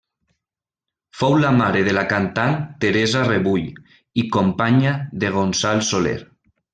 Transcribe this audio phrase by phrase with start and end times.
[1.17, 3.67] Fou la mare de la cantant Teresa Rebull
[4.23, 6.17] i companya de Gonçal Soler.